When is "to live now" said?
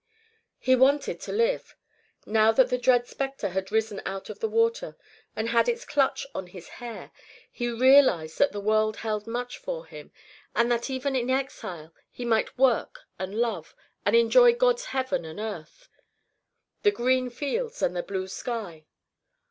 1.19-2.51